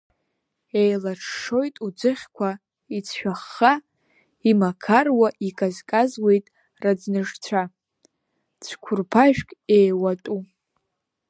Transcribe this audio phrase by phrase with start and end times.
[0.81, 2.49] Еилаҽҽоит уӡыхьқәа
[2.95, 3.73] иӡшәахха,
[4.49, 6.45] имақаруа, иказказуеит
[6.81, 7.63] раӡнышшәа
[8.63, 10.39] цәқәырԥашәк еиуатәу.